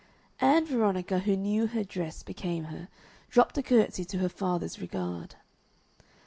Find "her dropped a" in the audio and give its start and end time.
2.63-3.61